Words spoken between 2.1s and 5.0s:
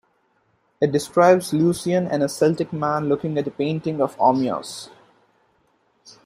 a Celtic man looking at a painting of Ogmios.